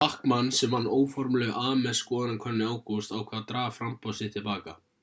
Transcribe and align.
bachmann 0.03 0.47
sem 0.59 0.71
vann 0.75 0.87
óformlegu 0.99 1.65
ames-skoðanakönnunina 1.73 2.71
í 2.71 2.73
ágúst 2.79 3.17
ákvað 3.21 3.41
að 3.43 3.49
draga 3.53 3.79
framboð 3.79 4.21
sitt 4.23 4.37
til 4.39 4.47
baka 4.53 4.81